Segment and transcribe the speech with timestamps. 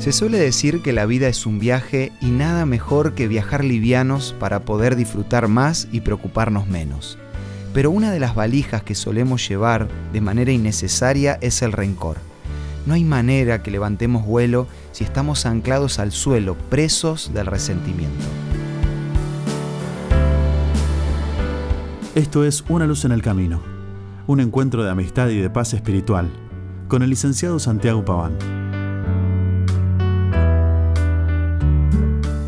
[0.00, 4.34] Se suele decir que la vida es un viaje y nada mejor que viajar livianos
[4.40, 7.18] para poder disfrutar más y preocuparnos menos.
[7.74, 12.16] Pero una de las valijas que solemos llevar de manera innecesaria es el rencor.
[12.86, 18.24] No hay manera que levantemos vuelo si estamos anclados al suelo, presos del resentimiento.
[22.14, 23.60] Esto es Una luz en el camino,
[24.26, 26.30] un encuentro de amistad y de paz espiritual,
[26.88, 28.69] con el licenciado Santiago Paván.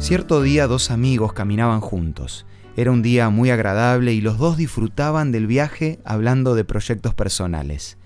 [0.02, 2.44] Cierto día dos amigos caminaban juntos.
[2.76, 7.98] Era un día muy agradable y los dos disfrutaban del viaje hablando de proyectos personales.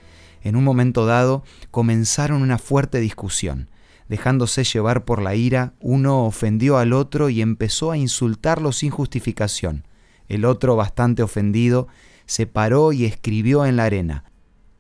[0.42, 3.70] En un momento dado comenzaron una fuerte discusión.
[4.10, 9.88] Dejándose llevar por la ira, uno ofendió al otro y empezó a insultarlo sin justificación.
[10.28, 11.88] El otro, bastante ofendido,
[12.26, 14.24] se paró y escribió en la arena.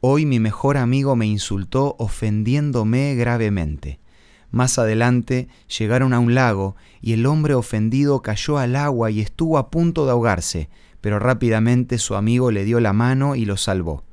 [0.00, 4.00] Hoy mi mejor amigo me insultó ofendiéndome gravemente.
[4.50, 9.58] Más adelante llegaron a un lago y el hombre ofendido cayó al agua y estuvo
[9.58, 10.68] a punto de ahogarse,
[11.00, 14.04] pero rápidamente su amigo le dio la mano y lo salvó.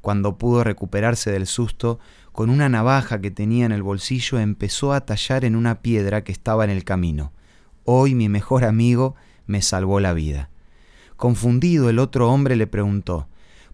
[0.00, 1.98] Cuando pudo recuperarse del susto,
[2.32, 6.32] con una navaja que tenía en el bolsillo empezó a tallar en una piedra que
[6.32, 7.32] estaba en el camino.
[7.84, 9.14] Hoy mi mejor amigo
[9.46, 10.50] me salvó la vida.
[11.16, 13.26] Confundido el otro hombre le preguntó,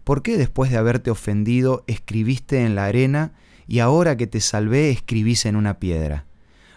[0.03, 3.33] ¿por qué después de haberte ofendido escribiste en la arena
[3.67, 6.25] y ahora que te salvé escribís en una piedra.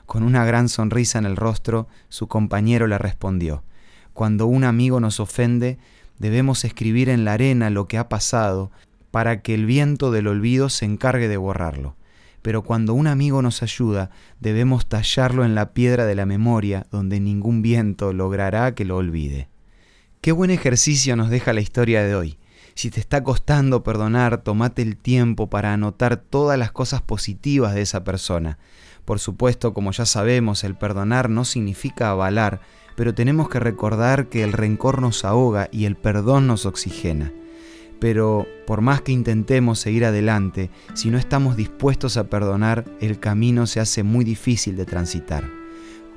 [0.07, 3.65] Con una gran sonrisa en el rostro, su compañero le respondió,
[4.13, 5.79] Cuando un amigo nos ofende,
[6.19, 8.71] debemos escribir en la arena lo que ha pasado,
[9.11, 11.97] para que el viento del olvido se encargue de borrarlo.
[12.43, 17.19] Pero cuando un amigo nos ayuda, debemos tallarlo en la piedra de la memoria, donde
[17.19, 19.49] ningún viento logrará que lo olvide.
[20.21, 22.39] Qué buen ejercicio nos deja la historia de hoy.
[22.77, 27.81] Si te está costando perdonar, tomate el tiempo para anotar todas las cosas positivas de
[27.81, 28.59] esa persona.
[29.07, 32.61] Por supuesto, como ya sabemos, el perdonar no significa avalar,
[32.95, 37.33] pero tenemos que recordar que el rencor nos ahoga y el perdón nos oxigena.
[37.99, 43.67] Pero por más que intentemos seguir adelante, si no estamos dispuestos a perdonar, el camino
[43.67, 45.45] se hace muy difícil de transitar.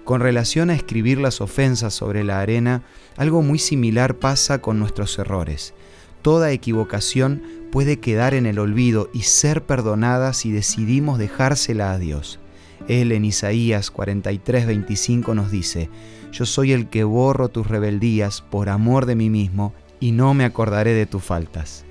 [0.04, 2.84] Con relación a escribir las ofensas sobre la arena,
[3.16, 5.74] algo muy similar pasa con nuestros errores.
[6.22, 7.42] Toda equivocación
[7.72, 12.40] puede quedar en el olvido y ser perdonada si decidimos dejársela a Dios.
[12.88, 15.90] Él en Isaías 43:25 nos dice,
[16.32, 20.46] Yo soy el que borro tus rebeldías por amor de mí mismo y no me
[20.46, 21.86] acordaré de tus faltas.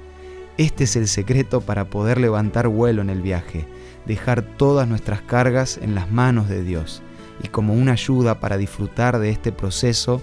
[0.59, 3.67] Este es el secreto para poder levantar vuelo en el viaje,
[4.07, 7.03] dejar todas nuestras cargas en las manos de Dios.
[7.45, 10.21] Y como una ayuda para disfrutar de este proceso,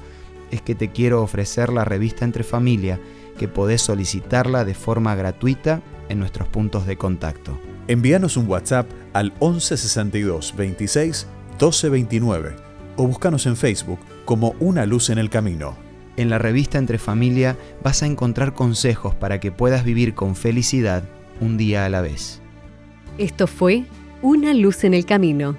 [0.52, 3.00] es que te quiero ofrecer la revista Entre Familia,
[3.38, 7.60] que podés solicitarla de forma gratuita en nuestros puntos de contacto.
[7.88, 11.28] Envíanos un WhatsApp al 1162 26
[11.60, 12.56] 12 29
[12.98, 15.76] o búscanos en Facebook como Una Luz en el Camino.
[16.18, 21.04] En la revista Entre Familia vas a encontrar consejos para que puedas vivir con felicidad
[21.42, 22.42] un día a la vez.
[23.18, 23.86] Esto fue
[24.22, 25.58] Una Luz en el Camino.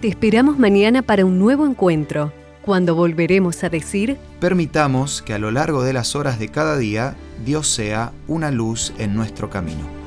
[0.00, 2.32] Te esperamos mañana para un nuevo encuentro
[2.70, 7.16] cuando volveremos a decir, permitamos que a lo largo de las horas de cada día
[7.44, 9.99] Dios sea una luz en nuestro camino.